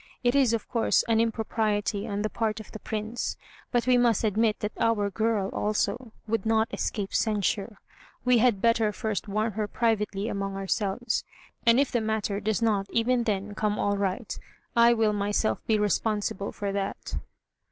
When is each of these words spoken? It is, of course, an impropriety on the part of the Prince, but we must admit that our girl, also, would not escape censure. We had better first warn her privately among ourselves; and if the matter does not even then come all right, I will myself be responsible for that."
It 0.23 0.33
is, 0.33 0.51
of 0.51 0.67
course, 0.67 1.03
an 1.07 1.21
impropriety 1.21 2.07
on 2.07 2.23
the 2.23 2.29
part 2.31 2.59
of 2.59 2.71
the 2.71 2.79
Prince, 2.79 3.37
but 3.71 3.85
we 3.85 3.99
must 3.99 4.23
admit 4.23 4.59
that 4.61 4.71
our 4.79 5.11
girl, 5.11 5.49
also, 5.49 6.11
would 6.27 6.43
not 6.43 6.69
escape 6.73 7.13
censure. 7.13 7.77
We 8.25 8.39
had 8.39 8.63
better 8.63 8.91
first 8.93 9.27
warn 9.27 9.51
her 9.51 9.67
privately 9.67 10.27
among 10.27 10.55
ourselves; 10.55 11.23
and 11.67 11.79
if 11.79 11.91
the 11.91 12.01
matter 12.01 12.39
does 12.39 12.63
not 12.63 12.87
even 12.89 13.25
then 13.25 13.53
come 13.53 13.77
all 13.77 13.95
right, 13.95 14.35
I 14.75 14.91
will 14.95 15.13
myself 15.13 15.63
be 15.67 15.77
responsible 15.77 16.51
for 16.51 16.71
that." 16.71 17.17